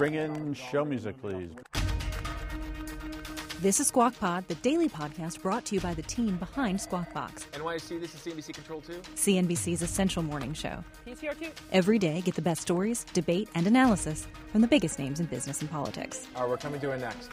[0.00, 1.50] Bring in show music, please.
[3.60, 7.12] This is Squawk Pod, the daily podcast brought to you by the team behind Squawk
[7.12, 7.46] Box.
[7.52, 8.94] NYC, this is CNBC Control 2.
[9.14, 10.82] CNBC's essential morning show.
[11.04, 11.50] He's here too.
[11.70, 15.60] Every day, get the best stories, debate, and analysis from the biggest names in business
[15.60, 16.26] and politics.
[16.34, 17.28] All right, we're coming to it next.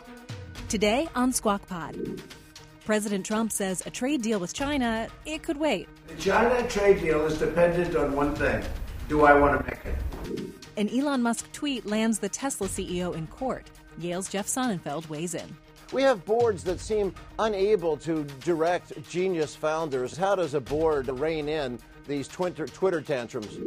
[0.68, 1.96] Today on Squawk Pod,
[2.84, 5.88] President Trump says a trade deal with China, it could wait.
[6.10, 8.62] The China trade deal is dependent on one thing.
[9.08, 10.57] Do I want to make it?
[10.78, 13.66] An Elon Musk tweet lands the Tesla CEO in court.
[13.98, 15.58] Yale's Jeff Sonnenfeld weighs in.
[15.92, 20.16] We have boards that seem unable to direct genius founders.
[20.16, 23.58] How does a board rein in these Twitter, Twitter tantrums?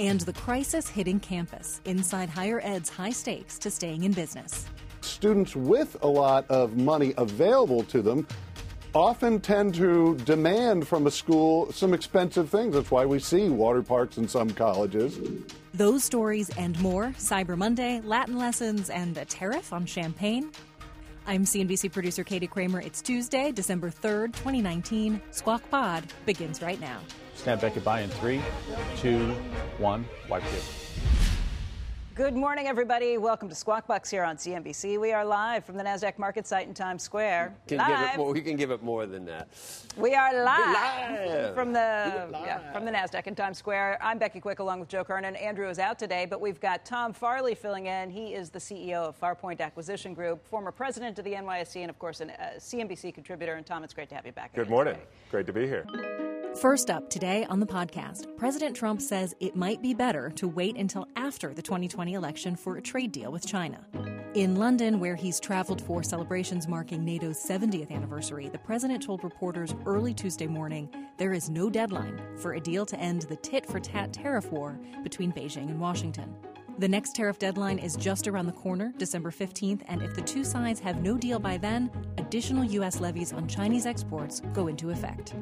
[0.00, 4.66] And the crisis hitting campus, inside higher ed's high stakes to staying in business.
[5.00, 8.26] Students with a lot of money available to them
[8.96, 12.74] often tend to demand from a school some expensive things.
[12.74, 15.20] That's why we see water parks in some colleges.
[15.74, 20.50] Those stories and more Cyber Monday, Latin lessons, and a tariff on champagne.
[21.26, 22.82] I'm CNBC producer Katie Kramer.
[22.82, 25.18] It's Tuesday, December 3rd, 2019.
[25.30, 27.00] Squawk Pod begins right now.
[27.36, 28.42] Stand back by in three,
[28.98, 29.28] two,
[29.78, 30.04] one.
[30.28, 30.58] Wipe you.
[32.14, 33.16] Good morning, everybody.
[33.16, 35.00] Welcome to Squawk Box here on CNBC.
[35.00, 37.54] We are live from the Nasdaq Market site in Times Square.
[37.66, 37.88] Can live.
[37.88, 39.48] give it more, we can give it more than that.
[39.96, 41.54] We are live, live.
[41.54, 43.98] from the yeah, from the Nasdaq in Times Square.
[44.02, 45.36] I'm Becky Quick, along with Joe Kernan.
[45.36, 48.10] Andrew is out today, but we've got Tom Farley filling in.
[48.10, 51.98] He is the CEO of Farpoint Acquisition Group, former president of the NYSE, and of
[51.98, 53.54] course, a uh, CNBC contributor.
[53.54, 54.54] And Tom, it's great to have you back.
[54.54, 54.94] Good morning.
[54.96, 55.06] today.
[55.30, 56.21] Great to be here.
[56.60, 60.76] First up today on the podcast, President Trump says it might be better to wait
[60.76, 63.80] until after the 2020 election for a trade deal with China.
[64.34, 69.74] In London, where he's traveled for celebrations marking NATO's 70th anniversary, the president told reporters
[69.86, 73.80] early Tuesday morning there is no deadline for a deal to end the tit for
[73.80, 76.36] tat tariff war between Beijing and Washington.
[76.78, 80.42] The next tariff deadline is just around the corner, December 15th, and if the two
[80.42, 82.98] sides have no deal by then, additional U.S.
[82.98, 85.34] levies on Chinese exports go into effect.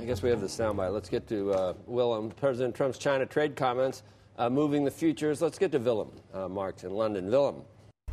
[0.00, 0.92] I guess we have the soundbite.
[0.92, 4.02] Let's get to uh, Willem, President Trump's China trade comments,
[4.38, 5.42] uh, moving the futures.
[5.42, 7.30] Let's get to Willem, uh, Marx in London.
[7.30, 7.62] Willem.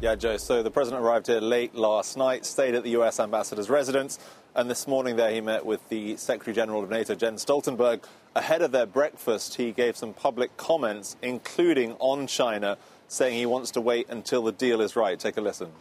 [0.02, 0.36] Yeah, Joe.
[0.36, 3.22] So the president arrived here late last night, stayed at the U.S.
[3.22, 4.20] ambassador's residence,
[4.54, 8.04] and this morning there he met with the Secretary General of NATO, Jens Stoltenberg.
[8.36, 13.72] Ahead of their breakfast, he gave some public comments, including on China, saying he wants
[13.72, 15.18] to wait until the deal is right.
[15.18, 15.72] Take a listen.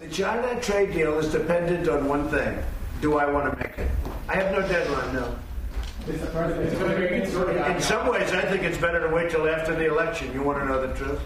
[0.00, 2.56] The China trade deal is dependent on one thing.
[3.00, 3.90] Do I want to make it?
[4.28, 5.36] I have no deadline, no.
[6.06, 10.32] In some ways, I think it's better to wait till after the election.
[10.32, 11.20] You want to know the truth?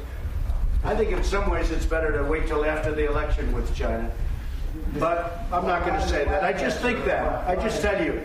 [0.85, 4.11] I think in some ways it's better to wait till after the election with China.
[4.99, 6.43] But I'm not going to say that.
[6.43, 7.47] I just think that.
[7.47, 8.23] I just tell you.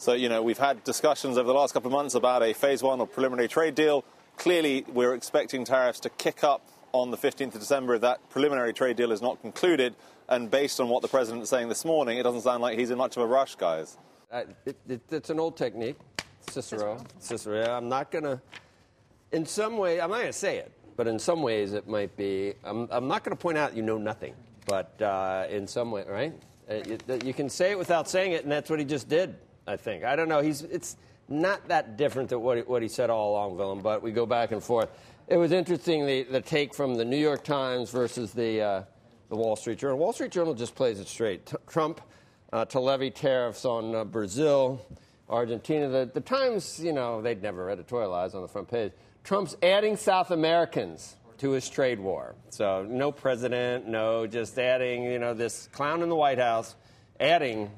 [0.00, 2.82] So, you know, we've had discussions over the last couple of months about a phase
[2.82, 4.02] one or preliminary trade deal.
[4.38, 8.72] Clearly, we're expecting tariffs to kick up on the 15th of December if that preliminary
[8.72, 9.94] trade deal is not concluded.
[10.26, 12.88] And based on what the president is saying this morning, it doesn't sound like he's
[12.88, 13.98] in much of a rush, guys.
[14.32, 15.98] Uh, it, it, it's an old technique,
[16.48, 17.04] Cicero.
[17.18, 17.60] Cicero.
[17.60, 18.40] Yeah, I'm not going to,
[19.32, 22.16] in some way, I'm not going to say it, but in some ways it might
[22.16, 24.32] be, I'm, I'm not going to point out you know nothing,
[24.64, 26.32] but uh, in some way, right?
[26.70, 29.36] Uh, you, you can say it without saying it, and that's what he just did,
[29.66, 30.04] I think.
[30.04, 30.40] I don't know.
[30.40, 30.96] He's, it's
[31.28, 34.26] not that different than what he, what he said all along, Willem, but we go
[34.26, 34.90] back and forth.
[35.28, 38.82] It was interesting, the, the take from the New York Times versus the, uh,
[39.28, 39.96] the Wall Street Journal.
[39.96, 41.46] Wall Street Journal just plays it straight.
[41.46, 42.00] T- Trump
[42.52, 44.84] uh, to levy tariffs on uh, Brazil,
[45.28, 45.88] Argentina.
[45.88, 48.90] The, the Times, you know, they'd never editorialize on the front page.
[49.22, 52.34] Trump's adding South Americans to his trade war.
[52.48, 56.74] So no president, no, just adding, you know, this clown in the White House,
[57.20, 57.70] adding.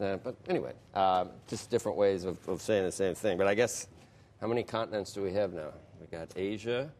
[0.00, 3.36] Uh, but anyway, uh, just different ways of, of saying the same thing.
[3.36, 3.86] But I guess,
[4.40, 5.72] how many continents do we have now?
[6.00, 6.90] We got Asia,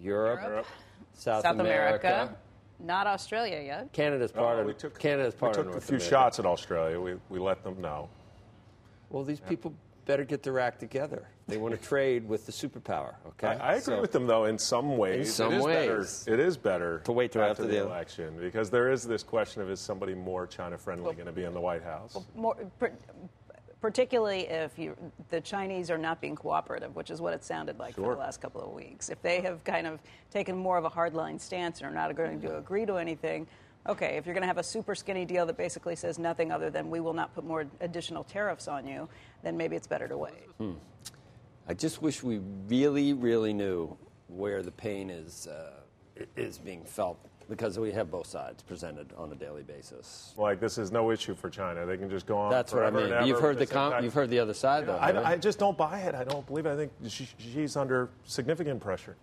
[0.00, 0.66] Europe, Europe.
[1.14, 2.06] South, South America.
[2.06, 2.36] America.
[2.80, 3.92] Not Australia yet.
[3.92, 6.10] Canada's part Oh, of we took, Canada's part we of took a few America.
[6.10, 7.00] shots at Australia.
[7.00, 8.08] We, we let them know.
[9.10, 9.74] Well, these people
[10.06, 11.26] better get their act together.
[11.48, 13.14] They want to trade with the superpower.
[13.28, 15.28] Okay, I, I agree So- with them, though, in some ways.
[15.28, 16.24] In some it is ways.
[16.24, 19.22] Better, it is better To wait till after the the- election because there is this
[19.22, 22.18] question of is somebody more China friendly going to be in the White House?
[22.36, 22.88] More, pr-
[23.80, 24.94] particularly if you,
[25.30, 28.42] the Chinese are not being cooperative, which is what it sounded like for the last
[28.42, 29.08] couple of weeks.
[29.08, 30.00] If they have kind of
[30.30, 33.46] taken more of a hardline stance and are not going to agree to anything,
[33.88, 36.68] okay, if you're going to have a super skinny deal that basically says nothing other
[36.68, 39.08] than we will not put more additional tariffs on you,
[39.42, 40.44] then maybe it's better to wait.
[40.58, 40.72] Hmm.
[41.68, 43.96] I just wish we really, really knew
[44.28, 45.72] where the pain is uh,
[46.36, 47.18] is being felt
[47.48, 50.34] because we have both sides presented on a daily basis.
[50.36, 51.84] Like this is no issue for China.
[51.86, 52.50] They can just go on.
[52.50, 53.26] That's what I mean.
[53.26, 54.98] You've heard the com- you've heard the other side though.
[54.98, 56.14] I, haven't I just don't buy it.
[56.14, 56.72] I don't believe it.
[56.72, 59.16] I think Xi, Xi's under significant pressure.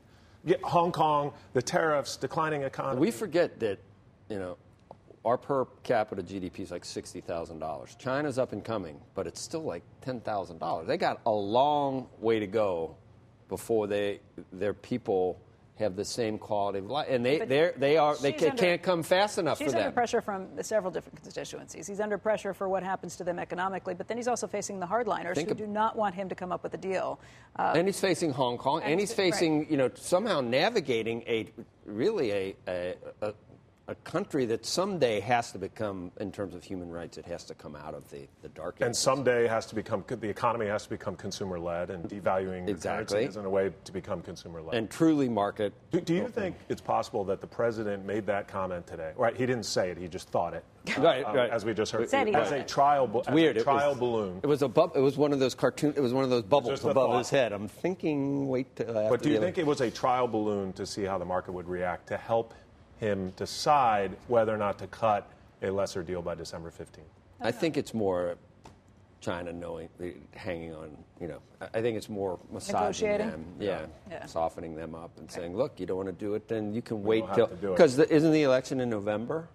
[0.64, 3.02] Hong Kong, the tariffs, declining economy.
[3.02, 3.80] We forget that,
[4.30, 4.58] you know,
[5.26, 7.96] our per capita GDP is like sixty thousand dollars.
[8.00, 10.88] China's up and coming, but it's still like ten thousand dollars.
[10.88, 12.96] They got a long way to go
[13.50, 14.20] before they
[14.54, 15.40] their people
[15.78, 18.62] have the same quality of life, and they they they are they Xi's ca- under-
[18.64, 19.94] can't come fast enough Xi's for under them.
[19.94, 21.86] pressure from several different constituencies.
[21.86, 24.86] He's under pressure for what happens to them economically, but then he's also facing the
[24.86, 27.20] hardliners Think who of- do not want him to come up with a deal.
[27.58, 29.34] Uh, and he's facing Hong Kong, and, and he's he's- right.
[29.34, 31.48] facing, you know, somehow navigating a
[31.86, 33.34] really a, a, a,
[33.88, 37.54] a country that someday has to become, in terms of human rights, it has to
[37.54, 38.98] come out of the, the dark and ages.
[38.98, 43.16] someday has to become the economy has to become consumer led, and devaluing the Exactly.
[43.18, 44.74] currency is in a way to become consumer led.
[44.76, 45.72] and truly market.
[45.92, 49.12] do, do you think it's possible that the president made that comment today?
[49.18, 50.64] Right, he didn't say it; he just thought it.
[51.00, 51.50] Right, um, right.
[51.50, 52.68] As we just heard, Said he as thought a it.
[52.68, 53.58] trial, bu- as weird.
[53.58, 54.40] a It trial was- balloon.
[54.44, 55.94] It was a bub, It was one of those cartoon.
[55.96, 57.18] It was one of those bubbles above thought.
[57.20, 57.54] his head.
[57.54, 58.48] I'm thinking.
[58.48, 61.04] Wait till after But do you the think it was a trial balloon to see
[61.04, 62.54] how the market would react to help
[63.00, 65.28] him decide whether or not to cut
[65.62, 67.02] a lesser deal by December 15th?
[67.42, 68.36] I think it's more
[69.22, 69.90] China knowing,
[70.36, 70.96] hanging on.
[71.20, 73.30] You know, I I think it's more massaging Negotiating?
[73.32, 73.46] them.
[73.60, 74.26] Yeah, Yeah.
[74.26, 77.04] softening them up and saying, "Look, you don't want to do it, then you can
[77.04, 79.48] wait till to do it." because isn't the election in November?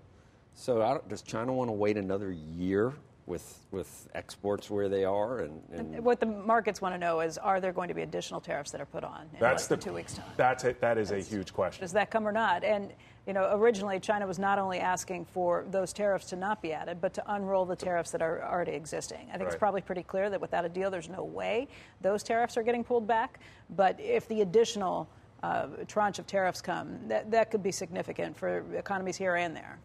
[0.54, 2.94] So I don't, does China want to wait another year
[3.26, 7.38] with with exports where they are and, and what the markets want to know is
[7.38, 9.84] are there going to be additional tariffs that are put on in That's like the
[9.84, 10.26] two weeks' time?
[10.36, 10.80] That's it.
[10.80, 11.80] That is a huge question.
[11.82, 12.64] Does that come or not?
[12.64, 12.92] And
[13.26, 17.00] you know, originally China was not only asking for those tariffs to not be added,
[17.00, 19.28] but to unroll the tariffs that are already existing.
[19.32, 21.68] I think it's probably pretty clear that without a deal, there's no way
[22.00, 23.40] those tariffs are getting pulled back.
[23.76, 25.08] But if the additional
[25.42, 29.78] uh, tranche of tariffs come, that, that could be significant for economies here and there.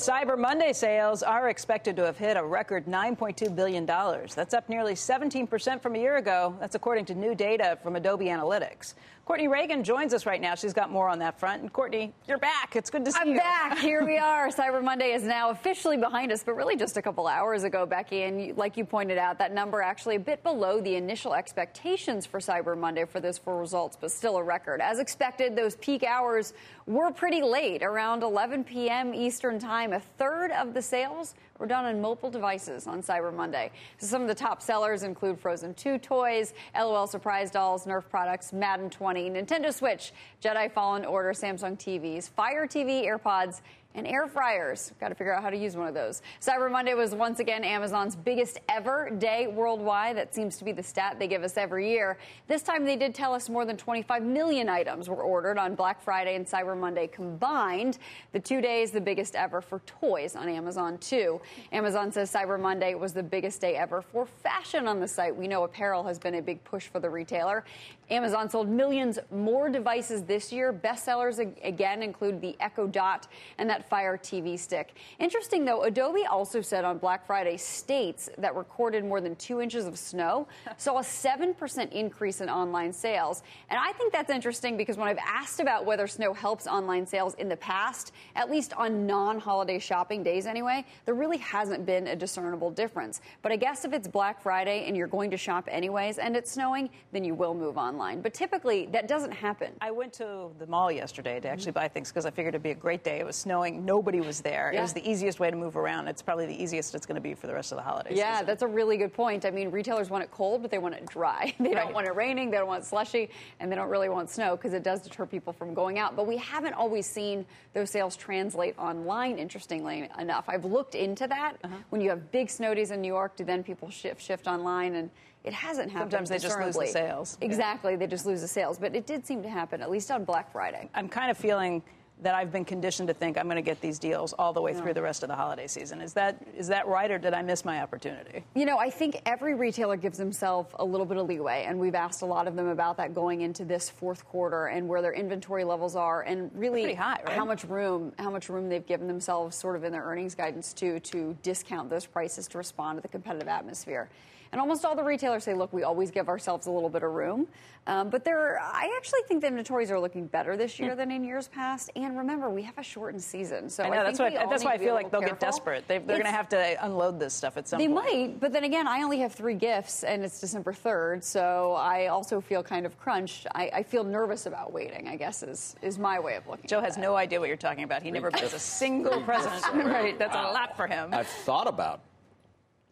[0.00, 3.84] Cyber Monday sales are expected to have hit a record $9.2 billion.
[3.84, 6.56] That's up nearly 17% from a year ago.
[6.58, 8.94] That's according to new data from Adobe Analytics.
[9.26, 10.56] Courtney Reagan joins us right now.
[10.56, 11.62] She's got more on that front.
[11.62, 12.74] And Courtney, you're back.
[12.74, 13.30] It's good to see you.
[13.32, 13.78] I'm back.
[13.78, 14.48] Here we are.
[14.48, 18.22] Cyber Monday is now officially behind us, but really just a couple hours ago, Becky.
[18.22, 22.40] And like you pointed out, that number actually a bit below the initial expectations for
[22.40, 24.80] Cyber Monday for those four results, but still a record.
[24.80, 26.52] As expected, those peak hours
[26.86, 29.14] were pretty late, around 11 p.m.
[29.14, 29.89] Eastern Time.
[29.92, 33.70] A third of the sales were done on mobile devices on Cyber Monday.
[33.98, 38.52] So some of the top sellers include Frozen 2 toys, LOL Surprise Dolls, Nerf products,
[38.52, 43.60] Madden 20, Nintendo Switch, Jedi Fallen Order, Samsung TVs, Fire TV, AirPods,
[43.94, 44.92] and air fryers.
[45.00, 46.22] Got to figure out how to use one of those.
[46.40, 50.16] Cyber Monday was once again Amazon's biggest ever day worldwide.
[50.16, 52.18] That seems to be the stat they give us every year.
[52.46, 56.00] This time they did tell us more than 25 million items were ordered on Black
[56.02, 57.98] Friday and Cyber Monday combined.
[58.32, 61.40] The two days, the biggest ever for toys on Amazon, too.
[61.72, 65.34] Amazon says Cyber Monday was the biggest day ever for fashion on the site.
[65.34, 67.64] We know apparel has been a big push for the retailer.
[68.10, 70.72] Amazon sold millions more devices this year.
[70.72, 74.94] Bestsellers ag- again include the Echo Dot and that Fire TV stick.
[75.20, 79.86] Interesting though, Adobe also said on Black Friday states that recorded more than two inches
[79.86, 83.42] of snow saw a 7% increase in online sales.
[83.68, 87.34] And I think that's interesting because when I've asked about whether snow helps online sales
[87.34, 92.08] in the past, at least on non holiday shopping days anyway, there really hasn't been
[92.08, 93.20] a discernible difference.
[93.42, 96.50] But I guess if it's Black Friday and you're going to shop anyways and it's
[96.50, 97.99] snowing, then you will move online.
[98.22, 99.72] But typically that doesn't happen.
[99.80, 102.70] I went to the mall yesterday to actually buy things because I figured it'd be
[102.70, 103.20] a great day.
[103.20, 104.72] It was snowing, nobody was there.
[104.72, 106.08] It was the easiest way to move around.
[106.08, 108.16] It's probably the easiest it's going to be for the rest of the holidays.
[108.16, 109.44] Yeah, that's a really good point.
[109.44, 111.54] I mean, retailers want it cold, but they want it dry.
[111.70, 113.30] They don't want it raining, they don't want it slushy,
[113.60, 116.16] and they don't really want snow because it does deter people from going out.
[116.16, 120.46] But we haven't always seen those sales translate online, interestingly enough.
[120.48, 121.56] I've looked into that.
[121.62, 121.74] Uh-huh.
[121.90, 124.96] When you have big snow days in New York, do then people shift, shift online?
[124.96, 125.10] And
[125.44, 126.10] it hasn't happened.
[126.10, 127.38] Sometimes they just lose the sales.
[127.40, 127.46] Yeah.
[127.46, 128.78] Exactly, they just lose the sales.
[128.78, 130.88] But it did seem to happen, at least on Black Friday.
[130.94, 131.82] I'm kind of feeling
[132.22, 134.74] that I've been conditioned to think I'm going to get these deals all the way
[134.74, 136.02] through the rest of the holiday season.
[136.02, 138.44] Is that is that right, or did I miss my opportunity?
[138.54, 141.94] You know, I think every retailer gives himself a little bit of leeway, and we've
[141.94, 145.14] asked a lot of them about that going into this fourth quarter and where their
[145.14, 147.34] inventory levels are, and really high, right?
[147.34, 150.74] how much room how much room they've given themselves, sort of in their earnings guidance
[150.74, 154.10] too, to discount those prices to respond to the competitive atmosphere.
[154.52, 157.12] And almost all the retailers say, look, we always give ourselves a little bit of
[157.12, 157.46] room.
[157.86, 161.24] Um, but there, I actually think the inventories are looking better this year than in
[161.24, 161.90] years past.
[161.96, 163.70] And remember, we have a shortened season.
[163.70, 165.88] So I know think that's what that's why I feel like they'll little get desperate.
[165.88, 168.06] They, they're going to have to unload this stuff at some they point.
[168.06, 171.72] They might, but then again, I only have three gifts, and it's December 3rd, so
[171.72, 173.46] I also feel kind of crunched.
[173.54, 176.78] I, I feel nervous about waiting, I guess, is, is my way of looking Joe
[176.78, 177.00] at has that.
[177.00, 178.02] no idea what you're talking about.
[178.02, 179.64] He never buys a single present.
[179.74, 181.10] right, that's a lot for him.
[181.12, 182.02] I've thought about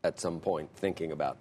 [0.02, 1.36] at some point thinking about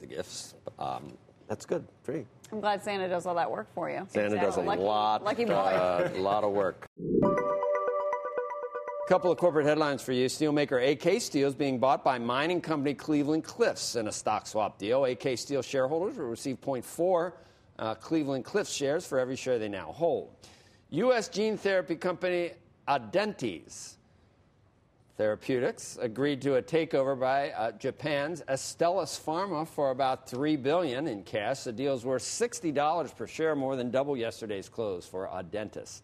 [0.00, 0.54] the gifts.
[0.78, 1.12] Um,
[1.48, 1.86] that's good.
[2.02, 2.24] Free.
[2.52, 4.06] I'm glad Santa does all that work for you.
[4.08, 5.52] Santa does a Lucky- lot, Lucky boy.
[5.52, 6.86] uh, lot of work.
[6.98, 7.28] A
[9.08, 10.26] Couple of corporate headlines for you.
[10.26, 14.78] Steelmaker AK Steel is being bought by mining company Cleveland Cliffs in a stock swap
[14.78, 15.04] deal.
[15.04, 17.32] AK Steel shareholders will receive 0.4
[17.80, 20.30] uh, Cleveland Cliffs shares for every share they now hold.
[20.90, 21.28] U.S.
[21.28, 22.52] gene therapy company
[22.88, 23.96] Audentes
[25.16, 31.22] Therapeutics agreed to a takeover by uh, Japan's Astellas Pharma for about three billion in
[31.24, 31.64] cash.
[31.64, 36.00] The deal's worth sixty dollars per share, more than double yesterday's close for Audentes.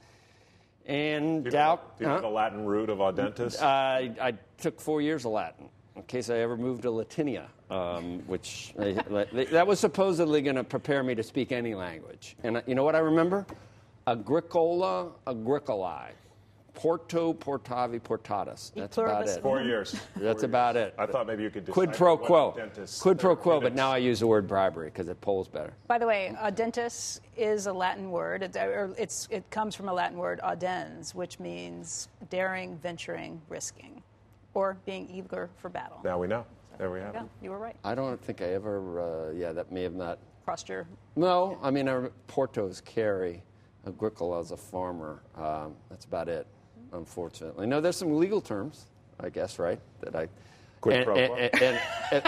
[0.84, 2.20] And Do you, know, do you know huh?
[2.20, 3.60] the Latin root of audentis?
[3.60, 8.20] I, I took four years of Latin in case I ever moved to Latinia, um,
[8.26, 12.36] which that was supposedly going to prepare me to speak any language.
[12.44, 13.46] And uh, you know what I remember?
[14.06, 16.10] Agricola agricolae.
[16.76, 18.70] Porto portavi portatus.
[18.74, 19.42] That's about it.
[19.42, 19.92] Four years.
[20.16, 20.88] That's Four about years.
[20.88, 20.94] it.
[20.98, 22.52] I thought maybe you could Quid pro quo.
[22.52, 25.72] Audentes Quid pro quo, but now I use the word bribery because it polls better.
[25.88, 28.42] By the way, audentus is a Latin word.
[28.42, 34.02] It, or it's, it comes from a Latin word audens, which means daring, venturing, risking,
[34.52, 36.00] or being eager for battle.
[36.04, 36.44] Now we know.
[36.78, 37.28] There we have Yeah, it.
[37.42, 37.76] you were right.
[37.84, 40.18] I don't think I ever, uh, yeah, that may have not.
[40.44, 40.86] Crossed your.
[41.16, 43.42] No, I mean, I rem- Porto's carry.
[43.86, 45.22] Agricola as a farmer.
[45.36, 46.46] Um, that's about it,
[46.92, 47.66] unfortunately.
[47.66, 48.86] No, there's some legal terms,
[49.20, 49.80] I guess, right?
[50.00, 50.28] That I.
[50.82, 51.36] Quid and, pro and- quo.
[51.38, 51.80] and- and-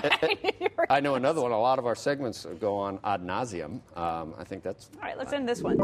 [0.03, 1.53] and- and- I know another one.
[1.53, 3.81] A lot of our segments go on ad nauseum.
[3.97, 4.89] Um, I think that's.
[4.97, 5.77] All right, let's end this one.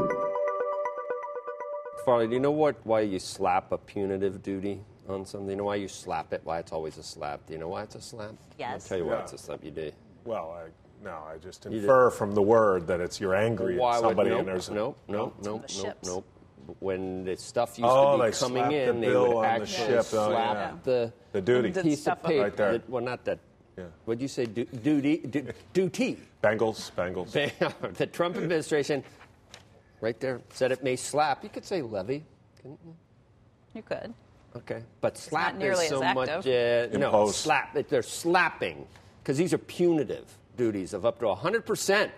[2.04, 5.46] Farley, do you know what why you slap a punitive duty on something?
[5.46, 6.40] Do you know why you slap it?
[6.44, 7.46] Why it's always a slap?
[7.46, 8.32] Do you know why it's a slap?
[8.58, 8.84] Yes.
[8.84, 9.22] I'll tell you why Yeah.
[9.22, 9.64] it's a slap.
[9.64, 9.90] You do.
[10.24, 14.02] Well, I, no, I just infer from the word that it's you're angry Why at
[14.02, 16.26] would somebody nope, and there's a- nope, nope, Some of nope, nope, nope.
[16.80, 19.48] When the stuff used Oh, to be coming slapped the in, they would on the
[19.48, 19.98] actually ship.
[19.98, 20.72] Oh, slap yeah.
[20.82, 21.70] the The duty.
[21.70, 22.42] The piece of paper.
[22.42, 22.72] Right there.
[22.72, 23.38] that- well, not that.
[23.76, 23.84] Yeah.
[24.04, 24.46] What'd you say?
[24.46, 26.18] Du- duty, du- duty.
[26.42, 27.32] Bengals, Bengals.
[27.96, 29.02] the Trump administration,
[30.00, 31.42] right there, said it may slap.
[31.42, 32.22] You could say levy,
[32.56, 32.94] couldn't you?
[33.74, 34.14] You could.
[34.56, 36.46] Okay, but slap nearly is so as much.
[36.46, 37.76] Uh, no, slap.
[37.88, 38.86] They're slapping
[39.22, 42.12] because these are punitive duties of up to 100 percent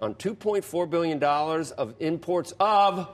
[0.00, 3.08] on 2.4 billion dollars of imports of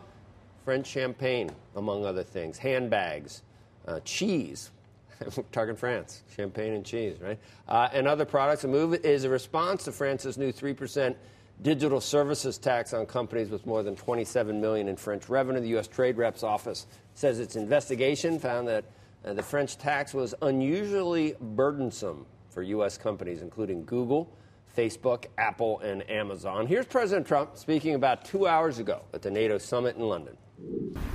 [0.67, 3.43] French champagne, among other things, handbags,
[3.87, 4.73] uh, cheese.
[5.53, 7.39] Talking France, champagne and cheese, right?
[7.69, 8.63] Uh, and other products.
[8.63, 11.15] The move is a response to France's new 3%
[11.63, 15.61] digital services tax on companies with more than 27 million in French revenue.
[15.61, 15.87] The U.S.
[15.87, 18.85] Trade Reps Office says its investigation found that
[19.25, 22.99] uh, the French tax was unusually burdensome for U.S.
[22.99, 24.29] companies, including Google,
[24.77, 26.67] Facebook, Apple, and Amazon.
[26.67, 30.37] Here's President Trump speaking about two hours ago at the NATO summit in London.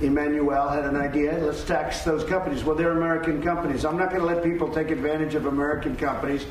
[0.00, 1.38] Emmanuel had an idea.
[1.38, 2.64] Let's tax those companies.
[2.64, 3.84] Well, they're American companies.
[3.84, 6.46] I'm not going to let people take advantage of American companies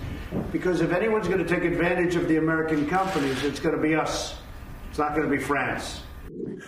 [0.51, 3.95] because if anyone's going to take advantage of the American companies, it's going to be
[3.95, 4.36] us.
[4.89, 6.01] It's not going to be France.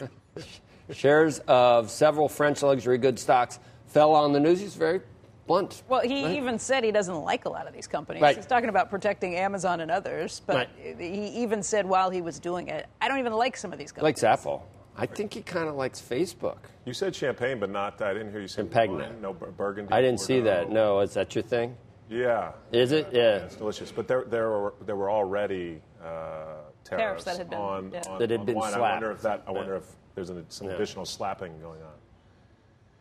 [0.92, 4.60] Shares of several French luxury goods stocks fell on the news.
[4.60, 5.00] He's very
[5.48, 5.84] blunt.
[5.88, 6.36] Well, he right?
[6.36, 8.22] even said he doesn't like a lot of these companies.
[8.22, 8.36] Right.
[8.36, 11.00] He's talking about protecting Amazon and others, but Right.
[11.00, 13.92] he even said while he was doing it, I don't even like some of these
[13.94, 14.22] companies.
[14.22, 14.68] likes Apple.
[14.98, 16.58] I think he kind of likes Facebook.
[16.86, 18.02] You said champagne, but not.
[18.02, 18.94] I didn't hear you say Champagne.
[18.94, 19.92] wine, No burgundy.
[19.92, 20.66] I didn't see Bordeaux.
[20.66, 20.70] that.
[20.72, 21.76] No, is that your thing?
[22.10, 22.52] Yeah.
[22.72, 23.08] Is it?
[23.12, 23.38] Yeah.
[23.38, 27.60] It's delicious, but there there were there were already uh, tariffs, Tariffs that had been-
[27.60, 28.02] on, yeah.
[28.10, 28.74] on That had on been wine.
[28.74, 28.94] I slapped.
[28.94, 29.44] wonder if that.
[29.48, 29.78] I wonder Yeah.
[29.80, 29.86] if
[30.16, 30.74] there's an, some Yeah.
[30.76, 31.94] additional slapping going on.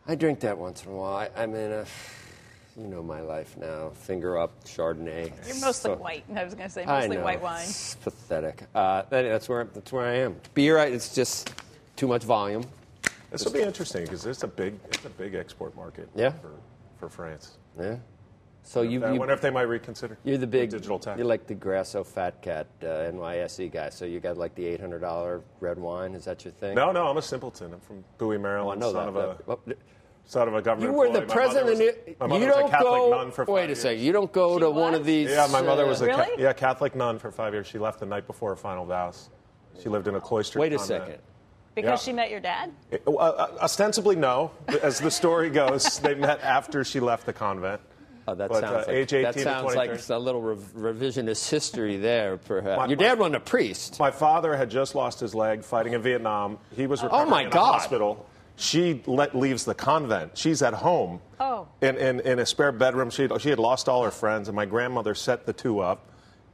[0.07, 1.15] I drink that once in a while.
[1.15, 1.85] I, I mean, uh,
[2.75, 3.89] you know my life now.
[3.93, 5.31] Finger up, Chardonnay.
[5.47, 6.23] You're mostly So- white.
[6.35, 7.23] I was going to say I mostly know.
[7.23, 7.61] white wine.
[7.63, 8.63] It's pathetic.
[8.73, 10.37] Uh, that- that's where that's where I am.
[10.55, 11.53] Beer, I- it's just
[11.95, 12.63] too much volume.
[13.31, 16.07] This will be interesting because it's a big it's a big export market.
[16.15, 16.31] Yeah.
[16.31, 16.51] For,
[16.97, 17.57] for France.
[17.79, 17.97] Yeah.
[18.65, 20.17] So you, I you wonder if they might reconsider.
[20.23, 21.17] You're the big digital tech.
[21.17, 23.89] You're like the Grasso Fat Cat uh, NYSE guy.
[23.89, 26.13] So you got like the eight hundred dollar red wine.
[26.13, 26.75] Is that your thing?
[26.75, 27.73] No, no, I'm a simpleton.
[27.73, 28.81] I'm from Bowie, Maryland.
[28.81, 29.19] Oh, I know son that.
[29.19, 29.77] Of a, that-
[30.25, 31.35] son of a government You were the employee.
[31.37, 32.07] My mother president.
[32.07, 33.09] was- my you mother don't a Catholic go.
[33.09, 34.01] nun for five wait a second.
[34.01, 35.29] You don't go to one of these.
[35.31, 37.67] Yeah, my mother was a uh, Ca- yeah Catholic nun for five years.
[37.67, 39.29] She left the night before her final vows.
[39.81, 40.59] She lived in a cloister.
[40.59, 41.03] Wait a convent.
[41.05, 41.21] second.
[41.75, 42.11] Because Yeah.
[42.11, 42.71] she met your dad?
[43.07, 44.51] Uh, uh, ostensibly, no.
[44.81, 47.81] As the story goes, they met after she left the convent.
[48.27, 50.73] Oh, that But, sounds uh, like age 18 that to sounds like a little rev-
[50.77, 52.37] revisionist history there.
[52.37, 53.99] Perhaps My- your dad wasn't a priest.
[53.99, 56.57] My father had just lost his leg fighting in Vietnam.
[56.75, 57.61] He was Oh, recovering my in God.
[57.69, 58.25] a hospital.
[58.55, 60.37] She let, leaves the convent.
[60.37, 61.67] She's at home Oh.
[61.81, 63.09] in, in, in a spare bedroom.
[63.09, 66.07] She had, she had lost all her friends, and my grandmother set the two up.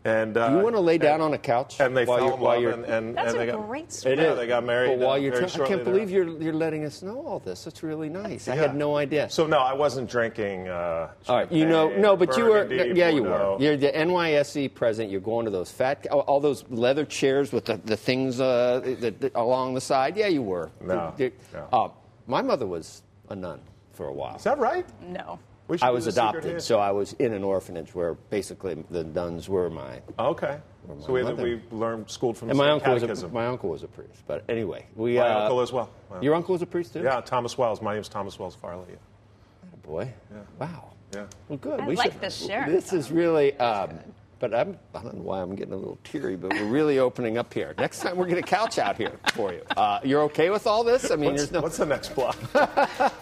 [0.06, 2.18] And uh, Do you want to lay down and- on a couch And they while
[2.20, 4.16] fell in while love, you're- and, and, That's and they a got, great It story.
[4.18, 6.32] Yeah, they got married, But while uh, you're, very tra- I can't believe thereafter.
[6.34, 7.66] you're you're letting us know all this.
[7.66, 8.48] That's really nice.
[8.48, 9.30] I had no idea.
[9.30, 10.70] So no, I wasn't drinking.
[10.70, 13.58] Uh, All right, you know, no, but you were, Burgundy, yeah, you were.
[13.60, 15.12] You're the NYSE president.
[15.12, 18.80] You're going to those fat, all, all those leather chairs with the, the things uh,
[19.02, 20.16] that, that along the side.
[20.16, 20.72] Yeah, you were.
[20.82, 21.68] No, You- you- no.
[21.74, 21.90] uh,
[22.26, 23.60] my mother was a nun
[23.92, 24.38] for a while.
[24.38, 24.86] Is that right?
[25.04, 25.40] No.
[25.70, 29.48] We should I was adopted, so I was in an orphanage where basically the nuns
[29.48, 30.02] were my.
[30.18, 30.58] Okay.
[30.88, 31.44] were my So we, mother.
[31.44, 34.24] we learned schooled from and my same uncle was a, my uncle was a priest.
[34.26, 35.18] But anyway, we.
[35.18, 35.92] My uh, uncle as well.
[36.10, 36.22] Wow.
[36.22, 37.04] Your uncle was a priest too.
[37.04, 37.84] Yeah, Thomas Wells.
[37.84, 38.88] My name's Thomas Wells Farley.
[38.90, 39.70] Yeah.
[39.84, 40.12] Boy.
[40.32, 40.38] Yeah.
[40.58, 40.94] Wow.
[41.14, 41.26] Yeah.
[41.48, 41.82] Well, good.
[41.82, 42.72] I we like should, this sharing.
[42.72, 43.56] This is really.
[43.60, 44.00] Um,
[44.40, 47.38] but I'm, I don't know why I'm getting a little teary, but we're really opening
[47.38, 47.76] up here.
[47.78, 49.62] Next time we're going to couch out here for you.
[49.78, 51.12] Uh, you're okay with all this?
[51.12, 51.62] I mean, What's, there's no.
[51.62, 52.38] what's the next block?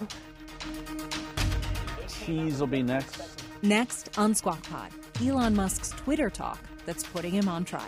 [2.27, 3.41] Cheese will be next.
[3.62, 4.91] Next on Squawk Pod,
[5.25, 7.88] Elon Musk's Twitter talk that's putting him on trial.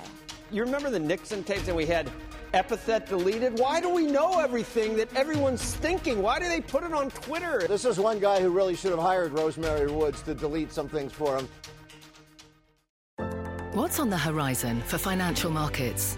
[0.50, 2.10] You remember the Nixon tapes and we had
[2.54, 3.60] epithet deleted?
[3.60, 6.22] Why do we know everything that everyone's thinking?
[6.22, 7.66] Why do they put it on Twitter?
[7.68, 11.12] This is one guy who really should have hired Rosemary Woods to delete some things
[11.12, 11.50] for him.
[13.74, 16.18] What's on the horizon for financial markets?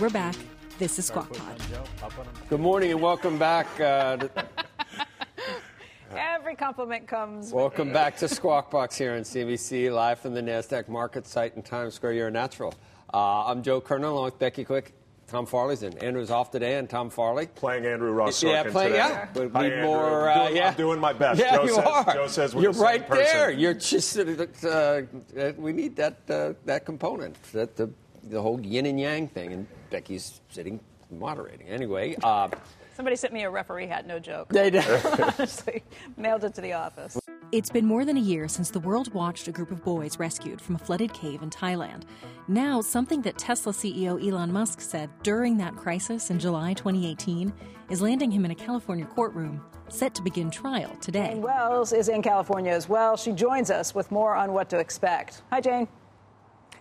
[0.00, 0.34] We're back.
[0.78, 1.60] This is Squawk Pod.
[2.48, 3.66] Good morning and welcome back.
[3.78, 4.30] Uh, to-
[6.16, 7.52] Every compliment comes.
[7.52, 11.62] welcome back to Squawk Box here on CBC, live from the NASDAQ market site in
[11.62, 12.14] Times Square.
[12.14, 12.74] You're a natural.
[13.12, 14.94] Uh, I'm Joe Kernan along with Becky Quick.
[15.26, 15.96] Tom Farley's in.
[15.98, 17.46] Andrew's off today, and Tom Farley.
[17.46, 18.92] Playing Andrew Ross Yeah, playing.
[18.92, 18.96] today.
[18.98, 19.86] Yeah, we Hi, need Andrew.
[19.86, 20.28] more.
[20.28, 21.38] I'm Uh, doing, yeah, I'm doing my best.
[21.40, 22.14] Yeah, Joe you says, are.
[22.14, 23.24] Joe says we're You're the same right person.
[23.26, 23.50] there.
[23.52, 24.18] You're just.
[24.18, 25.02] Uh,
[25.38, 27.40] uh, we need that uh, that component.
[27.52, 27.90] That the
[28.24, 31.66] the whole yin and yang thing, and Becky's sitting moderating.
[31.68, 32.48] Anyway, uh,
[32.94, 34.50] Somebody sent me a referee hat, no joke.
[34.50, 34.84] They did.
[35.20, 35.82] Honestly,
[36.16, 37.18] mailed it to the office.
[37.52, 40.60] It's been more than a year since the world watched a group of boys rescued
[40.60, 42.02] from a flooded cave in Thailand.
[42.46, 47.52] Now, something that Tesla CEO Elon Musk said during that crisis in July 2018
[47.88, 51.28] is landing him in a California courtroom set to begin trial today.
[51.28, 53.16] Jane Wells is in California as well.
[53.16, 55.42] She joins us with more on what to expect.
[55.50, 55.88] Hi, Jane.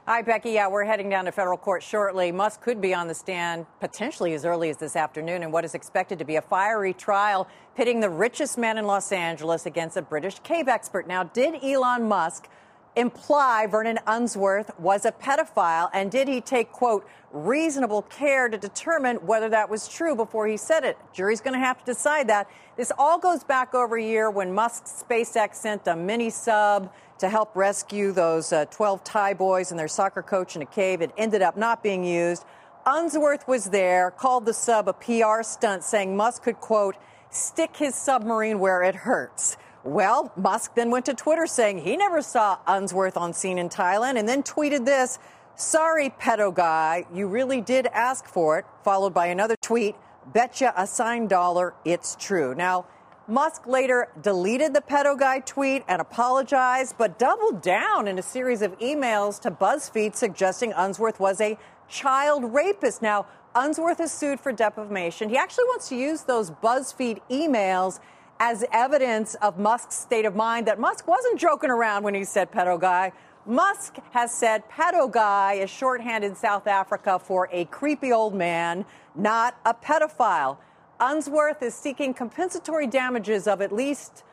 [0.09, 0.53] Hi, Becky.
[0.53, 2.31] Yeah, we're heading down to federal court shortly.
[2.31, 5.75] Musk could be on the stand potentially as early as this afternoon in what is
[5.75, 10.01] expected to be a fiery trial pitting the richest man in Los Angeles against a
[10.01, 11.05] British cave expert.
[11.07, 12.49] Now, did Elon Musk
[12.95, 15.89] imply Vernon Unsworth was a pedophile?
[15.93, 20.57] And did he take, quote, reasonable care to determine whether that was true before he
[20.57, 20.97] said it?
[21.13, 22.49] Jury's going to have to decide that.
[22.77, 27.29] This all goes back over a year when Musk's SpaceX sent a mini sub to
[27.29, 31.01] help rescue those uh, 12 Thai boys and their soccer coach in a cave.
[31.01, 32.45] It ended up not being used.
[32.85, 36.95] Unsworth was there, called the sub a PR stunt, saying Musk could, quote,
[37.29, 39.57] stick his submarine where it hurts.
[39.83, 44.19] Well, Musk then went to Twitter saying he never saw Unsworth on scene in Thailand
[44.19, 45.19] and then tweeted this
[45.55, 49.95] Sorry, pedo guy, you really did ask for it, followed by another tweet
[50.33, 52.53] Betcha a signed dollar, it's true.
[52.53, 52.85] Now,
[53.27, 58.61] Musk later deleted the pedo guy tweet and apologized, but doubled down in a series
[58.61, 63.01] of emails to BuzzFeed suggesting Unsworth was a child rapist.
[63.01, 65.29] Now, Unsworth is sued for defamation.
[65.29, 67.99] He actually wants to use those BuzzFeed emails
[68.39, 72.51] as evidence of Musk's state of mind that Musk wasn't joking around when he said
[72.51, 73.11] pedo guy.
[73.45, 78.85] Musk has said pedo guy is shorthand in South Africa for a creepy old man,
[79.15, 80.57] not a pedophile.
[80.99, 84.23] Unsworth is seeking compensatory damages of at least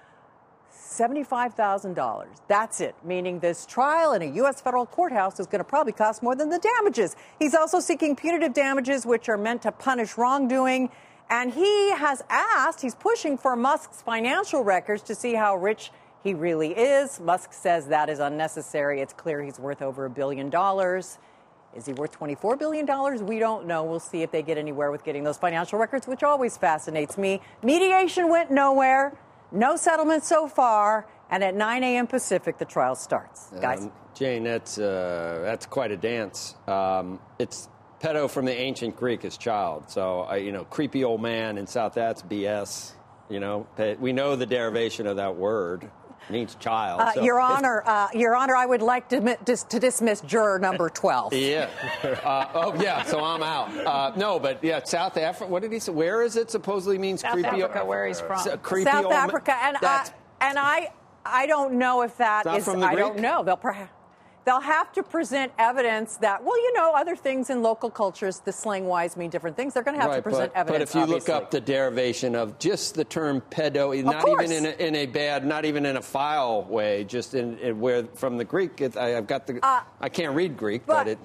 [0.72, 2.26] $75,000.
[2.48, 4.60] That's it, meaning this trial in a U.S.
[4.60, 7.16] federal courthouse is going to probably cost more than the damages.
[7.38, 10.90] He's also seeking punitive damages, which are meant to punish wrongdoing.
[11.28, 15.90] And he has asked, he's pushing for Musk's financial records to see how rich
[16.22, 17.20] he really is.
[17.20, 19.00] Musk says that is unnecessary.
[19.00, 21.18] It's clear he's worth over a billion dollars.
[21.74, 23.26] Is he worth $24 billion?
[23.26, 23.84] We don't know.
[23.84, 27.40] We'll see if they get anywhere with getting those financial records, which always fascinates me.
[27.62, 29.16] Mediation went nowhere.
[29.52, 31.06] No settlement so far.
[31.28, 32.06] And at 9 a.m.
[32.06, 33.52] Pacific, the trial starts.
[33.60, 33.82] Guys.
[33.82, 36.54] Um, Jane, that's, uh, that's quite a dance.
[36.66, 37.68] Um, it's
[38.00, 39.90] pedo from the ancient Greek is child.
[39.90, 42.92] So, uh, you know, creepy old man in South, that's BS.
[43.28, 43.66] You know,
[43.98, 45.90] we know the derivation of that word
[46.30, 47.00] means child.
[47.00, 50.58] Uh, so Your Honor, uh, Your Honor, I would like to, dis- to dismiss juror
[50.58, 51.32] number 12.
[51.34, 51.68] yeah.
[52.04, 53.02] Uh, oh, yeah.
[53.04, 53.76] So I'm out.
[53.86, 55.50] Uh, no, but yeah, South Africa.
[55.50, 55.92] What did he say?
[55.92, 56.50] Where is it?
[56.50, 57.48] Supposedly means South creepy.
[57.62, 58.38] Africa, where he's from.
[58.58, 60.08] creepy South old ma- Africa, and I,
[60.40, 60.92] and I,
[61.24, 62.64] I don't know if that Not is.
[62.64, 63.42] from the I don't know.
[63.42, 63.92] They'll perhaps.
[64.46, 68.52] They'll have to present evidence that, well, you know, other things in local cultures, the
[68.52, 69.74] slang wise mean different things.
[69.74, 70.78] They're going to have right, to present but, evidence.
[70.78, 71.34] But if you obviously.
[71.34, 75.06] look up the derivation of just the term pedo, not even in a, in a
[75.06, 78.96] bad, not even in a file way, just in, in where from the Greek, it,
[78.96, 81.18] I, have got the, Uh, I can't read Greek, but, but- it.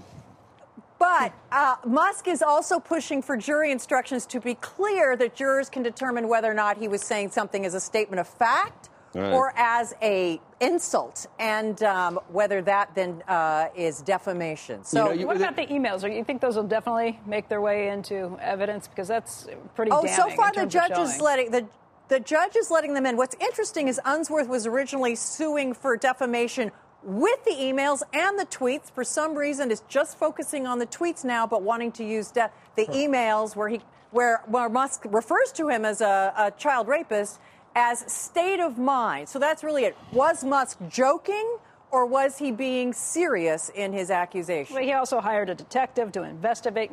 [0.98, 5.82] But uh, Musk is also pushing for jury instructions to be clear that jurors can
[5.82, 9.34] determine whether or not he was saying something as a statement of fact Right.
[9.34, 14.86] or as a insult, and um, whether that then uh, is defamation.
[14.86, 16.02] So, know, you- what about the emails?
[16.02, 18.88] Do you think those will definitely make their way into evidence?
[18.88, 21.66] Because that's pretty oh, so far in the terms of judge is letting the
[22.08, 23.18] the judge is letting them in.
[23.18, 26.72] What's interesting is Unsworth was originally suing for defamation
[27.04, 28.92] with the emails and the tweets.
[28.92, 32.52] For some reason, is just focusing on the tweets now, but wanting to use de-
[32.76, 37.40] the emails where he where, where Musk refers to him as a, a child rapist
[37.76, 39.30] as state of mind.
[39.30, 39.98] So that's really it.
[40.12, 41.58] Was Musk joking?
[41.92, 44.76] Or was he being serious in his accusation?
[44.76, 46.90] Well, he also hired a detective to investigate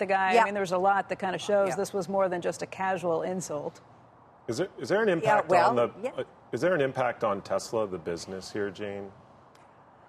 [0.00, 0.34] the guy.
[0.34, 0.42] Yeah.
[0.42, 1.76] I mean, there's a lot that kind of shows Yeah.
[1.76, 3.80] this was more than just a casual insult.
[4.48, 5.90] Is there, is there an impact well, on the?
[6.02, 6.10] yeah.
[6.18, 9.12] uh, is there an impact on Tesla, the business here, Jane?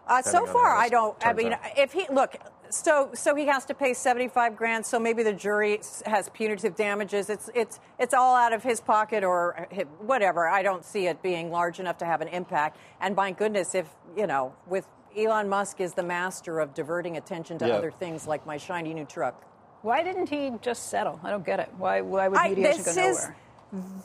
[0.08, 1.16] Uh, so far, I don't.
[1.24, 1.60] I mean, out.
[1.78, 2.36] if he look,
[2.72, 4.86] so so he has to pay seventy five grand.
[4.86, 7.30] So maybe the jury has punitive damages.
[7.30, 10.48] It's it's it's all out of his pocket or uh, whatever.
[10.48, 12.78] I don't see it being large enough to have an impact.
[13.00, 17.58] And my goodness, if you know, with Elon Musk is the master of diverting attention
[17.60, 17.76] to Yeah.
[17.76, 19.44] other things like my shiny new truck.
[19.82, 21.20] Why didn't he just settle?
[21.24, 21.70] I don't get it.
[21.78, 23.36] Why, why would I- mediation this go is nowhere?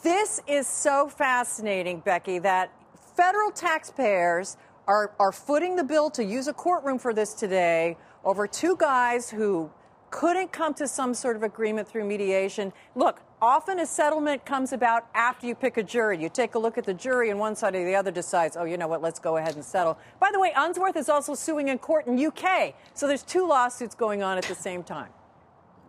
[0.03, 2.71] this is so fascinating, Becky, that
[3.17, 4.57] federal taxpayers
[4.89, 9.31] are are footing the bill to use a courtroom for this today over two guys
[9.31, 9.71] who
[10.11, 12.73] couldn't come to some sort of agreement through mediation.
[12.97, 16.21] Look, often a settlement comes about after you pick a jury.
[16.21, 18.65] You take a look at the jury, and one side or the other decides, oh,
[18.65, 19.97] you know what, let's go ahead and settle.
[20.21, 23.95] By the way, Unsworth is also suing in court in UK, so there's two lawsuits
[23.95, 25.11] going on at the same time.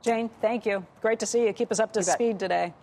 [0.04, 0.86] Jane, thank you.
[1.02, 1.54] Great to see you.
[1.54, 2.13] Keep us up to You bet.
[2.15, 2.73] speed today.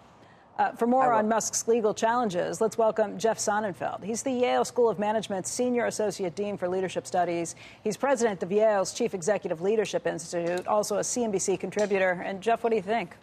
[0.57, 4.05] Uh, for more on Musk's legal challenges, let's welcome Jeff Sonnenfeld.
[4.05, 7.57] He's the Yale School of Management's Senior Associate Dean for Leadership Studies.
[7.83, 12.23] He's president of Yale's Chief Executive Leadership Institute, also a CNBC contributor.
[12.25, 13.17] And Jeff, what do you think?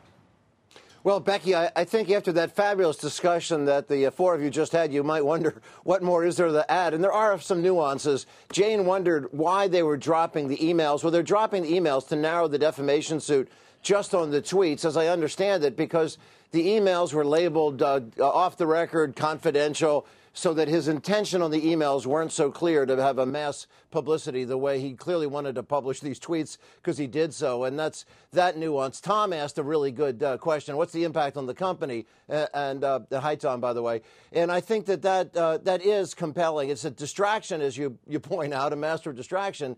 [1.05, 4.49] Well, Becky, I, I think after that fabulous discussion that the uh, four of you
[4.49, 6.93] just had, you might wonder what more is there to add.
[6.93, 8.25] And there are some nuances.
[8.51, 11.01] Jane wondered why they were dropping the emails.
[11.01, 13.49] Well, they're dropping the emails to narrow the defamation suit
[13.81, 16.17] just on the tweets, as I understand it, because
[16.51, 21.61] the emails were labeled uh, off the record, confidential, so that his intention on the
[21.61, 25.63] emails weren't so clear to have a mass publicity the way he clearly wanted to
[25.63, 27.65] publish these tweets because he did so.
[27.65, 29.01] And that's that nuance.
[29.01, 30.77] Tom asked a really good uh, question.
[30.77, 32.05] What's the impact on the company?
[32.29, 34.01] Uh, and uh, hi, Tom, by the way.
[34.31, 36.69] And I think that that, uh, that is compelling.
[36.69, 39.75] It's a distraction, as you, you point out, a master distraction.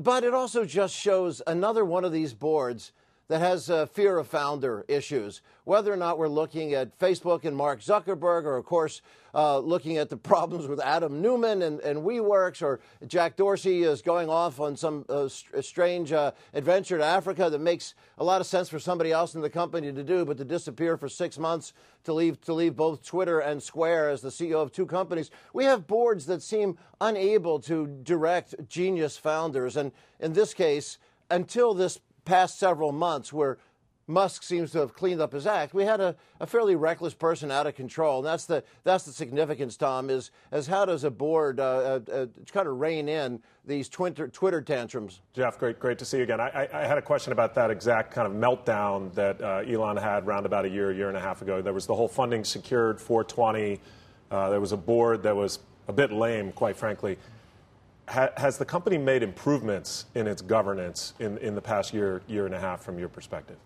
[0.00, 2.92] But it also just shows another one of these boards
[3.32, 5.40] that has uh, fear of founder issues.
[5.64, 9.00] Whether or not we're looking at Facebook and Mark Zuckerberg, or of course
[9.34, 14.02] uh, looking at the problems with Adam Neumann and, and WeWorks, or Jack Dorsey is
[14.02, 18.42] going off on some uh, str- strange uh, adventure to Africa that makes a lot
[18.42, 21.38] of sense for somebody else in the company to do, but to disappear for six
[21.38, 21.72] months
[22.04, 25.30] to leave to leave both Twitter and Square as the CEO of two companies.
[25.54, 29.90] We have boards that seem unable to direct genius founders, and
[30.20, 30.98] in this case,
[31.30, 33.58] until this past several months where
[34.08, 35.74] Musk seems to have cleaned up his act.
[35.74, 39.12] We had a, a fairly reckless person out of control, and that's the that's the
[39.12, 40.10] significance, Tom.
[40.10, 44.28] Is as how does a board uh, uh, uh, kind of rein in these Twitter
[44.28, 45.20] Twitter tantrums?
[45.34, 46.40] Jeff, great, great to see you again.
[46.40, 49.96] I, I, I had a question about that exact kind of meltdown that uh, Elon
[49.96, 51.62] had around about a year, year and a half ago.
[51.62, 53.80] There was the whole funding secured 420
[54.30, 57.18] Uh, there was a board that was a bit lame, quite frankly.
[58.08, 62.46] Ha- has the company made improvements in its governance in, in the past year, year
[62.46, 63.56] and a half from your perspective?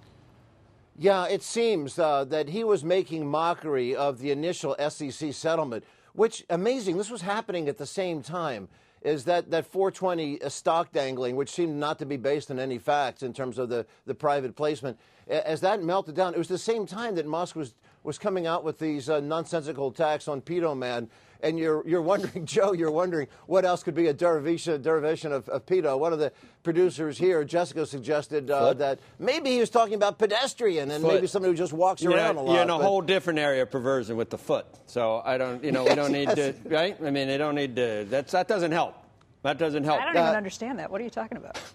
[0.98, 6.44] Yeah, it seems uh, that he was making mockery of the initial SEC settlement, which,
[6.48, 8.68] amazing, this was happening at the same time
[9.02, 13.22] is that, that 420 stock dangling, which seemed not to be based on any facts
[13.22, 16.86] in terms of the, the private placement, as that melted down, it was the same
[16.86, 21.08] time that Musk was, was coming out with these uh, nonsensical attacks on Pedo Man.
[21.42, 25.48] And you're, you're wondering, Joe, you're wondering what else could be a derivation, derivation of,
[25.48, 25.98] of pedo.
[25.98, 30.90] One of the producers here, Jessica, suggested uh, that maybe he was talking about pedestrian
[30.90, 31.14] and Foot.
[31.14, 32.52] maybe somebody who just walks You know, around a lot.
[32.54, 34.66] You're in a but- whole different area of perversion with the foot.
[34.86, 36.36] So I don't, you know, we don't need Yes.
[36.36, 36.96] to, right?
[37.04, 38.06] I mean, they don't need to.
[38.08, 38.94] That's that doesn't help.
[39.42, 40.00] That doesn't help.
[40.00, 40.90] I don't even understand that.
[40.90, 41.58] What are you talking about?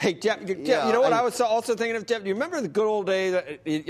[0.00, 2.22] Hey Jeff, you, Jeff, Yeah, you know what I- I, was also thinking of Jeff?
[2.22, 3.34] Do you remember the good old days?
[3.34, 3.42] uh,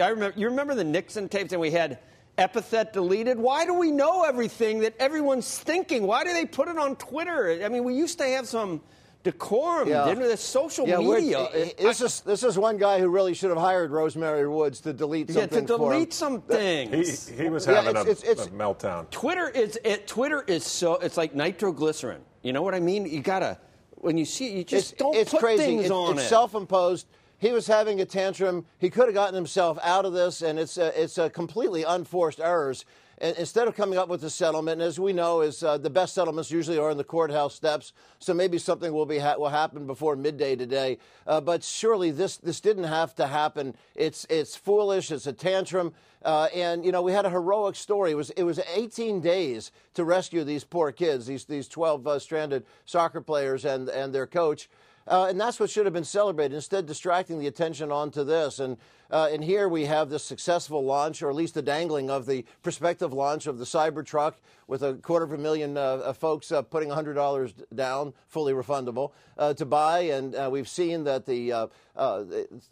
[0.03, 0.39] I remember.
[0.39, 2.01] You remember the Nixon tapes, and we had
[2.39, 3.39] epithet deleted.
[3.39, 6.07] Why do we know everything that everyone's thinking?
[6.07, 7.61] Why do they put it on Twitter?
[7.65, 8.81] I mean, we used to have some
[9.23, 10.05] decorum, yeah.
[10.07, 10.29] didn't we?
[10.29, 11.39] The social Yeah, we're- media.
[11.41, 14.81] i- i- this is this is one guy who really should have hired Rosemary Woods
[14.81, 15.93] to delete Yeah, something to for him.
[15.93, 17.29] delete some things.
[17.29, 19.09] He, he was Yeah, having it's- a, it's- it's- a meltdown.
[19.11, 22.23] Twitter is it, Twitter is so it's like nitroglycerin.
[22.43, 23.07] You know what I mean?
[23.07, 23.59] You gotta
[23.95, 25.63] when you see it, you just it's, don't it's put crazy.
[25.63, 27.07] things it's, on it's self-imposed.
[27.43, 28.67] He was having a tantrum.
[28.79, 32.39] He could have gotten himself out of this, and it's uh, it's uh, completely unforced
[32.39, 32.85] errors.
[33.19, 36.15] And instead of coming up with a settlement, as we know, is uh, the best
[36.15, 37.95] settlements usually are in the courthouse steps.
[38.21, 40.99] So maybe something will be ha- will happen before midday today.
[41.27, 43.75] Uh, but surely this this didn't have to happen.
[43.97, 45.11] It's it's foolish.
[45.11, 45.95] It's a tantrum.
[46.25, 48.13] Uh, and you know we had a heroic story.
[48.13, 52.19] It was it was 18 days to rescue these poor kids, these these 12 uh,
[52.21, 54.69] stranded soccer players and and their coach.
[55.07, 56.55] Uh, and that's what should have been celebrated.
[56.55, 58.59] Instead, distracting the attention onto this.
[58.61, 58.77] And,
[59.11, 62.45] uh, and here we have the successful launch, or at least the dangling of the
[62.63, 64.35] prospective launch of the Cybertruck
[64.69, 69.11] with a quarter of a million uh, uh, folks uh, putting $100 down, fully refundable,
[69.39, 70.01] uh, to buy.
[70.01, 72.25] And uh, we've seen that the uh, uh,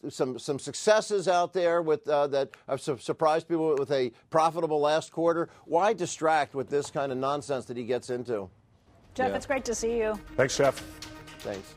[0.08, 4.80] some some successes out there with uh, that have su- surprised people with a profitable
[4.80, 5.50] last quarter.
[5.66, 8.48] Why distract with this kind of nonsense that he gets into?
[9.14, 9.36] Jeff, Yeah.
[9.36, 10.18] it's great to see you.
[10.36, 10.78] Thanks, Jeff.
[11.40, 11.74] Thanks.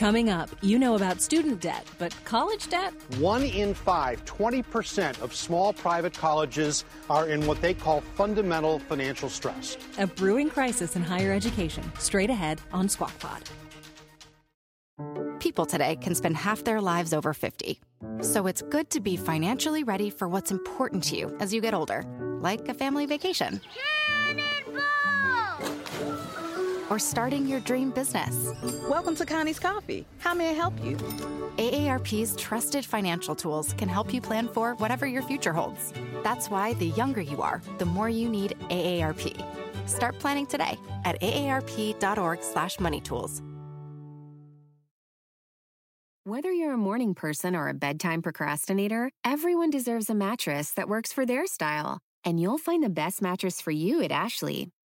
[0.00, 2.94] Coming up, you know about student debt, but college debt?
[3.18, 9.28] One in five, 20% of small private colleges are in what they call fundamental financial
[9.28, 9.76] stress.
[9.98, 11.84] A brewing crisis in higher education.
[11.98, 13.42] Straight ahead on Squawk Pod.
[15.38, 17.78] People today can spend half their lives over 50.
[18.22, 21.74] So it's good to be financially ready for what's important to you as you get
[21.74, 22.06] older,
[22.40, 23.60] like a family vacation.
[26.90, 28.50] Or starting your dream business.
[28.88, 30.04] Welcome to Connie's Coffee.
[30.18, 30.96] How may I help you?
[31.56, 35.92] AARP's trusted financial tools can help you plan for whatever your future holds.
[36.24, 39.88] That's why the younger you are, the more you need AARP.
[39.88, 43.42] Start planning today at aarp.org/moneytools.
[46.24, 51.12] Whether you're a morning person or a bedtime procrastinator, everyone deserves a mattress that works
[51.12, 51.98] for their style.
[52.24, 54.68] And you'll find the best mattress for you at Ashley.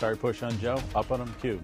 [0.00, 0.82] sorry, push on Joe.
[0.94, 1.62] Up on him, cue.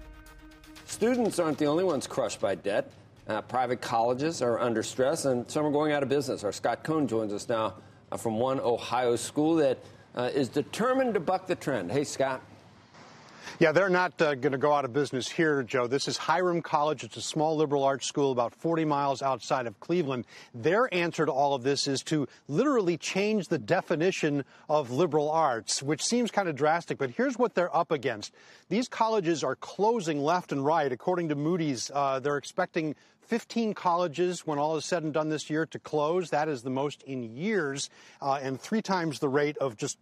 [0.85, 2.91] Students aren't the only ones crushed by debt.
[3.27, 6.43] Uh, private colleges are under stress, and some are going out of business.
[6.43, 7.73] Our Scott Cohn joins us now
[8.11, 9.79] uh, from one Ohio school that
[10.15, 11.91] uh, is determined to buck the trend.
[11.91, 12.41] Hey, Scott.
[13.59, 15.87] Yeah, they're not uh, going to go out of business here, Joe.
[15.87, 17.03] This is Hiram College.
[17.03, 20.25] It's a small liberal arts school about 40 miles outside of Cleveland.
[20.53, 25.81] Their answer to all of this is to literally change the definition of liberal arts,
[25.81, 28.33] which seems kind of drastic, but here's what they're up against.
[28.69, 30.91] These colleges are closing left and right.
[30.91, 35.49] According to Moody's, uh, they're expecting 15 colleges, when all is said and done this
[35.49, 36.29] year, to close.
[36.29, 37.89] That is the most in years,
[38.21, 39.97] uh, and three times the rate of just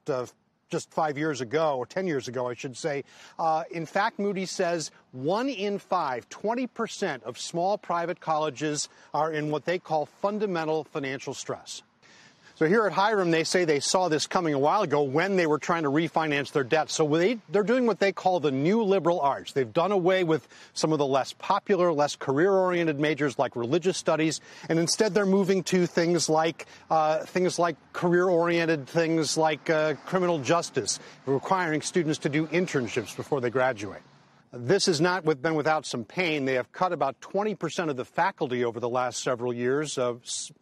[0.69, 3.03] just five years ago, or 10 years ago, I should say.
[3.37, 9.51] Uh, in fact, Moody says one in five, 20% of small private colleges are in
[9.51, 11.83] what they call fundamental financial stress.
[12.57, 15.45] So here at Hiram, they say they saw this coming a while ago when they
[15.45, 16.89] were trying to refinance their debt.
[16.89, 19.51] So they, they're doing what they call the new liberal arts.
[19.51, 24.39] They've done away with some of the less popular, less career-oriented majors like religious studies,
[24.69, 30.39] and instead they're moving to things like uh, things like career-oriented things like uh, criminal
[30.39, 34.01] justice, requiring students to do internships before they graduate.
[34.57, 36.45] This has not been without some pain.
[36.45, 40.15] They have cut about 20% of the faculty over the last several years, uh,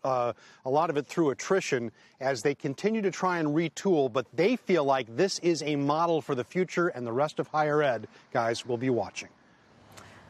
[0.03, 0.33] a
[0.65, 4.11] lot of it through attrition, as they continue to try and retool.
[4.11, 7.49] But they feel like this is a model for the future, and the rest of
[7.49, 9.29] higher ed, guys, will be watching.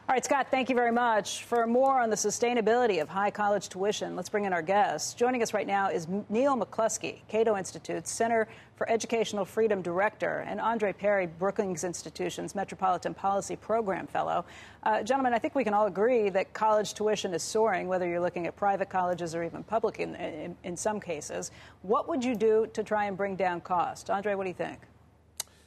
[0.06, 1.44] All right, Scott, thank you very much.
[1.44, 5.14] For more on the sustainability of high college tuition, let's bring in our guests.
[5.14, 10.60] Joining us right now is Neil McCluskey, Cato Institute's Center for Educational Freedom Director, and
[10.60, 14.44] Andre Perry, Brookings Institution's Metropolitan Policy Program Fellow.
[14.82, 18.20] Uh, gentlemen, I think we can all agree that college tuition is soaring, whether you're
[18.20, 21.50] looking at private colleges or even public in, in, in some cases.
[21.80, 24.10] What would you do to try and bring down cost?
[24.10, 24.80] Andre, what do you think?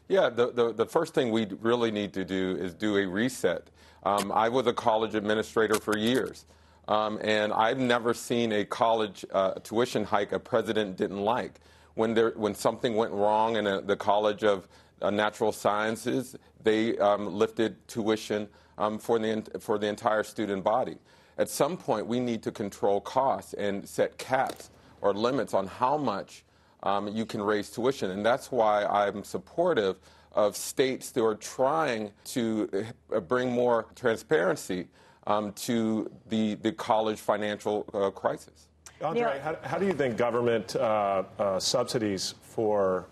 [0.09, 3.67] Yeah, the, the, the first thing we really need to do is do a reset
[4.07, 6.45] um, I was a college administrator for years,
[6.87, 11.59] um, and I've never seen a college uh, tuition hike a president didn't like.
[11.95, 14.69] When, there, when something went wrong in a, the College of
[15.01, 20.97] uh, Natural Sciences, they um, lifted tuition um, for, the, for the entire student body.
[21.37, 24.69] At some point, we need to control costs and set caps
[25.01, 26.45] or limits on how much
[26.87, 28.11] um, you can raise tuition.
[28.11, 29.97] And that's why I'm supportive
[30.31, 34.87] of states that are trying to uh, bring more transparency
[35.25, 38.69] um, to the, the college financial uh, crisis.
[39.01, 39.39] Andre, yeah.
[39.41, 43.07] how, how, do you think government uh, uh, subsidies for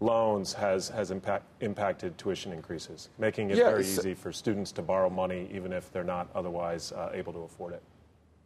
[0.00, 3.70] loans has, has impact, impacted tuition increases, making it yes.
[3.70, 7.40] very easy for students to borrow money even if they're not otherwise uh, able to
[7.40, 7.82] afford it?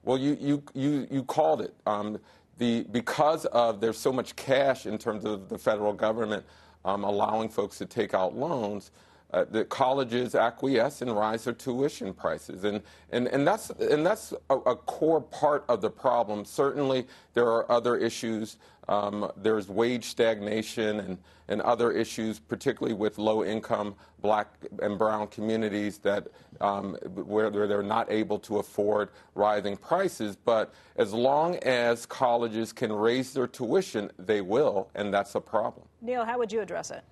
[0.03, 1.75] Well, you, you, you, you called it.
[1.87, 2.19] Um,
[2.63, 6.45] the, because of there's so much cash in terms of the federal government
[6.85, 8.93] um, allowing folks to take out loans,
[9.33, 12.63] uh, the colleges acquiesce and rise their tuition prices.
[12.63, 16.45] And, and, and that's, and that's a, a core part of the problem.
[16.45, 18.59] Certainly, there are other issues.
[18.89, 21.19] Um, there's wage stagnation and,
[21.49, 24.49] and other issues, particularly with low income black
[24.81, 26.29] and brown communities that
[26.61, 30.37] um, where they're not able to afford rising prices.
[30.37, 35.87] But as long as colleges can raise their tuition, they will, and that's a problem.
[36.01, 37.03] Neil, how would you address it?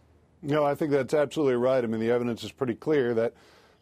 [0.42, 1.84] No, I think that's absolutely right.
[1.84, 3.34] I mean, the evidence is pretty clear that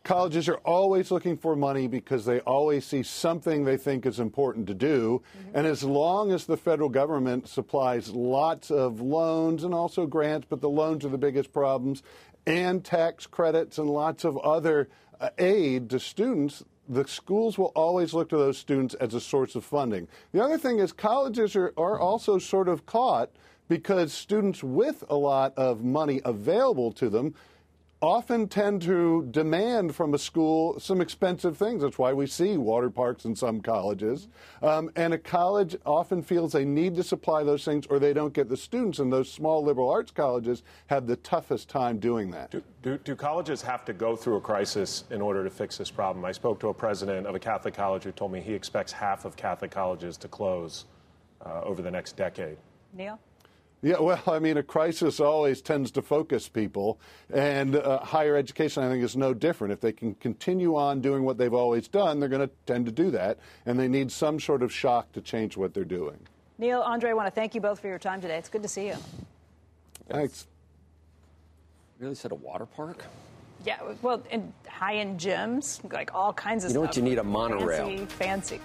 [0.08, 4.66] colleges are always looking for money because they always see something they think is important
[4.66, 5.20] to do.
[5.20, 5.58] Mm-hmm.
[5.58, 10.62] And as long as the federal government supplies lots of loans and also grants, but
[10.62, 12.02] the loans are the biggest problems,
[12.46, 14.88] and tax credits and lots of other
[15.20, 19.56] uh, aid to students, the schools will always look to those students as a source
[19.56, 20.08] of funding.
[20.32, 23.28] The other thing is colleges are, are also sort of caught
[23.68, 27.34] because students with a lot of money available to them
[28.00, 31.82] often tend to demand from a school some expensive things.
[31.82, 34.28] That's why we see water parks in some colleges.
[34.62, 38.32] Um, and a college often feels they need to supply those things or they don't
[38.32, 39.00] get the students.
[39.00, 42.50] And those small liberal arts colleges have the toughest time doing that.
[42.52, 45.90] Do, do, do colleges have to go through a crisis in order to fix this
[45.90, 46.24] problem?
[46.24, 49.24] I spoke to a president of a Catholic college who told me he expects half
[49.24, 50.84] of Catholic colleges to close
[51.44, 52.58] uh, over the next decade.
[52.92, 53.18] Neil?
[53.80, 56.98] Yeah, well, I mean, a crisis always tends to focus people,
[57.32, 59.72] and uh, higher education, I think, is no different.
[59.72, 62.92] If they can continue on doing what they've always done, they're going to tend to
[62.92, 66.18] do that, and they need some sort of shock to change what they're doing.
[66.58, 68.36] Neil, Andre, I want to thank you both for your time today.
[68.36, 68.96] It's good to see you.
[70.08, 70.48] Thanks.
[72.00, 73.04] Really said a water park?
[73.64, 76.96] Yeah, well, in high-end gyms, like all kinds of you know stuff.
[76.96, 77.10] You what?
[77.10, 78.06] You need a monorail.
[78.08, 78.60] Fancy, fancy.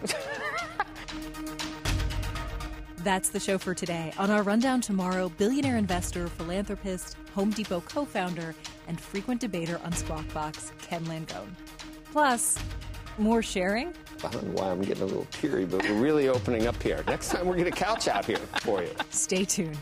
[3.04, 4.14] That's the show for today.
[4.18, 8.56] On our rundown tomorrow, billionaire investor, philanthropist, Home Depot co founder,
[8.88, 11.52] and frequent debater on Squawk Box, Ken Langone.
[12.14, 12.58] Plus,
[13.18, 13.94] more sharing?
[14.24, 17.04] I don't know why I'm getting a little teary, but we're really opening up here.
[17.06, 18.92] Next time, we're going to couch out here for you.
[19.10, 19.78] Stay tuned.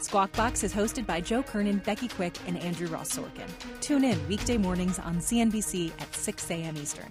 [0.00, 3.48] Squawk Box is hosted by Joe Kernan, Becky Quick, and Andrew Ross Sorkin.
[3.82, 6.76] Tune in weekday mornings on CNBC at 6 a.m.
[6.76, 7.10] Eastern.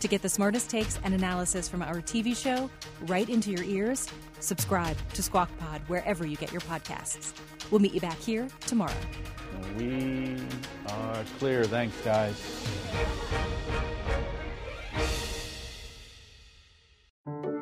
[0.00, 2.68] To get the smartest takes and analysis from our TV show
[3.06, 4.08] right into your ears,
[4.44, 7.32] subscribe to Squawk Pod wherever you get your podcasts.
[7.70, 8.92] We'll meet you back here tomorrow.
[9.76, 10.36] We
[10.88, 11.64] are clear.
[11.64, 12.40] Thanks, guys.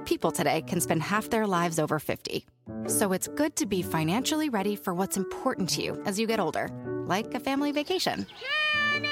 [0.05, 2.45] People today can spend half their lives over 50.
[2.87, 6.41] So it's good to be financially ready for what's important to you as you get
[6.41, 6.69] older,
[7.07, 8.27] like a family vacation.
[8.93, 9.12] Cannonball!